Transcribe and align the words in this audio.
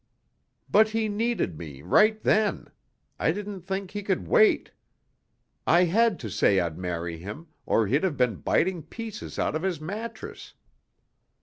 "But 0.67 0.89
he 0.89 1.07
needed 1.07 1.59
me, 1.59 1.83
right 1.83 2.19
then. 2.19 2.69
I 3.19 3.31
didn't 3.31 3.61
think 3.61 3.91
he 3.91 4.01
could 4.01 4.27
wait. 4.27 4.71
I 5.67 5.83
had 5.83 6.19
to 6.21 6.29
say 6.31 6.59
I'd 6.59 6.75
marry 6.79 7.19
him, 7.19 7.49
or 7.67 7.85
he'd 7.85 8.03
have 8.03 8.17
been 8.17 8.37
biting 8.37 8.81
pieces 8.81 9.37
out 9.37 9.55
of 9.55 9.61
his 9.61 9.79
mattress." 9.79 10.55